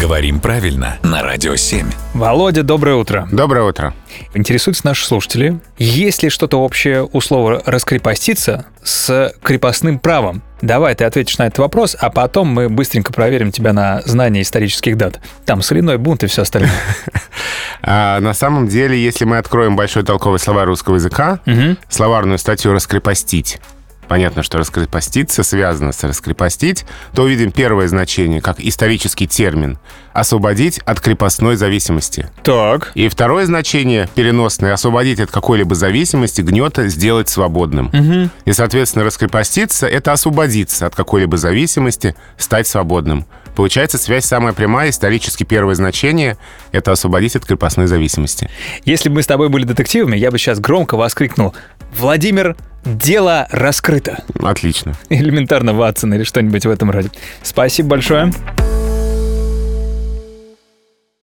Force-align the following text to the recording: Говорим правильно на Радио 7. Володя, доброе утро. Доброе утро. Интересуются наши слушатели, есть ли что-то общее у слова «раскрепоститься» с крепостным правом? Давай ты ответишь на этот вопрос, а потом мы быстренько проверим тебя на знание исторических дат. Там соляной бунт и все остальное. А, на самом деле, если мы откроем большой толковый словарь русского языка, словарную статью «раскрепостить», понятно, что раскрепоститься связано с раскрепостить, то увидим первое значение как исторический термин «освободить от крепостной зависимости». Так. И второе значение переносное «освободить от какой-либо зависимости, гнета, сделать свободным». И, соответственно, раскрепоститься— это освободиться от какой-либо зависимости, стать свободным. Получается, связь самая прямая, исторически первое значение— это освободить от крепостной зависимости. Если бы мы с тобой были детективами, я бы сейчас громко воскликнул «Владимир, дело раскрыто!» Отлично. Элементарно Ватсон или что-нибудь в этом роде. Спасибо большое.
Говорим 0.00 0.40
правильно 0.40 0.98
на 1.02 1.22
Радио 1.22 1.56
7. 1.56 1.86
Володя, 2.12 2.62
доброе 2.62 2.96
утро. 2.96 3.26
Доброе 3.32 3.64
утро. 3.64 3.94
Интересуются 4.34 4.84
наши 4.84 5.06
слушатели, 5.06 5.58
есть 5.78 6.22
ли 6.22 6.28
что-то 6.28 6.60
общее 6.60 7.08
у 7.10 7.20
слова 7.22 7.62
«раскрепоститься» 7.64 8.66
с 8.82 9.32
крепостным 9.42 9.98
правом? 9.98 10.42
Давай 10.60 10.94
ты 10.94 11.04
ответишь 11.04 11.38
на 11.38 11.46
этот 11.46 11.60
вопрос, 11.60 11.96
а 11.98 12.10
потом 12.10 12.48
мы 12.48 12.68
быстренько 12.68 13.10
проверим 13.10 13.50
тебя 13.52 13.72
на 13.72 14.02
знание 14.04 14.42
исторических 14.42 14.98
дат. 14.98 15.20
Там 15.46 15.62
соляной 15.62 15.96
бунт 15.96 16.24
и 16.24 16.26
все 16.26 16.42
остальное. 16.42 16.72
А, 17.88 18.18
на 18.20 18.34
самом 18.34 18.66
деле, 18.66 19.00
если 19.00 19.24
мы 19.26 19.38
откроем 19.38 19.76
большой 19.76 20.02
толковый 20.02 20.40
словарь 20.40 20.66
русского 20.66 20.96
языка, 20.96 21.40
словарную 21.88 22.38
статью 22.38 22.72
«раскрепостить», 22.72 23.60
понятно, 24.08 24.42
что 24.42 24.58
раскрепоститься 24.58 25.42
связано 25.42 25.92
с 25.92 26.02
раскрепостить, 26.02 26.84
то 27.14 27.22
увидим 27.22 27.52
первое 27.52 27.88
значение 27.88 28.40
как 28.40 28.60
исторический 28.60 29.26
термин 29.26 29.78
«освободить 30.12 30.78
от 30.80 31.00
крепостной 31.00 31.56
зависимости». 31.56 32.30
Так. 32.42 32.92
И 32.94 33.08
второе 33.08 33.46
значение 33.46 34.08
переносное 34.14 34.72
«освободить 34.72 35.20
от 35.20 35.30
какой-либо 35.30 35.74
зависимости, 35.74 36.40
гнета, 36.40 36.88
сделать 36.88 37.28
свободным». 37.28 37.90
И, 38.44 38.52
соответственно, 38.52 39.04
раскрепоститься— 39.04 39.86
это 39.88 40.12
освободиться 40.12 40.86
от 40.86 40.94
какой-либо 40.94 41.36
зависимости, 41.36 42.14
стать 42.38 42.66
свободным. 42.66 43.26
Получается, 43.54 43.96
связь 43.96 44.26
самая 44.26 44.52
прямая, 44.52 44.90
исторически 44.90 45.42
первое 45.42 45.74
значение— 45.74 46.36
это 46.72 46.92
освободить 46.92 47.36
от 47.36 47.46
крепостной 47.46 47.86
зависимости. 47.86 48.50
Если 48.84 49.08
бы 49.08 49.16
мы 49.16 49.22
с 49.22 49.26
тобой 49.26 49.48
были 49.48 49.64
детективами, 49.64 50.16
я 50.16 50.30
бы 50.30 50.38
сейчас 50.38 50.60
громко 50.60 50.96
воскликнул 50.96 51.54
«Владимир, 51.96 52.54
дело 52.86 53.46
раскрыто!» 53.50 54.22
Отлично. 54.40 54.94
Элементарно 55.10 55.74
Ватсон 55.74 56.14
или 56.14 56.22
что-нибудь 56.24 56.64
в 56.64 56.70
этом 56.70 56.90
роде. 56.90 57.10
Спасибо 57.42 57.90
большое. 57.90 58.32